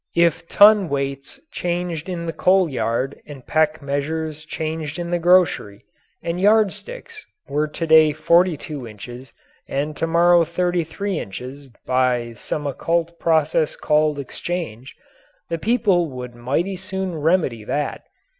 If 0.15 0.47
ton 0.47 0.89
weights 0.89 1.39
changed 1.51 2.09
in 2.09 2.25
the 2.25 2.33
coal 2.33 2.67
yard, 2.67 3.21
and 3.27 3.45
peck 3.45 3.83
measures 3.83 4.45
changed 4.45 4.97
in 4.97 5.11
the 5.11 5.19
grocery, 5.19 5.85
and 6.23 6.41
yard 6.41 6.71
sticks 6.73 7.23
were 7.47 7.67
to 7.67 7.85
day 7.85 8.11
42 8.11 8.87
inches 8.87 9.31
and 9.67 9.95
to 9.97 10.07
morrow 10.07 10.43
33 10.43 11.19
inches 11.19 11.69
(by 11.85 12.33
some 12.35 12.65
occult 12.65 13.19
process 13.19 13.75
called 13.75 14.17
"exchange") 14.17 14.95
the 15.51 15.59
people 15.59 16.09
would 16.09 16.33
mighty 16.33 16.77
soon 16.77 17.13
remedy 17.13 17.63
that. 17.63 18.01